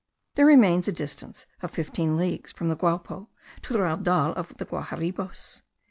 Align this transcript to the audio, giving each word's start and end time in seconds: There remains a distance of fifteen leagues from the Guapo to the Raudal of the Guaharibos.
There 0.33 0.47
remains 0.47 0.87
a 0.87 0.91
distance 0.91 1.45
of 1.61 1.69
fifteen 1.69 2.17
leagues 2.17 2.51
from 2.51 2.69
the 2.69 2.75
Guapo 2.75 3.29
to 3.61 3.71
the 3.71 3.77
Raudal 3.81 4.33
of 4.33 4.57
the 4.57 4.65
Guaharibos. 4.65 5.61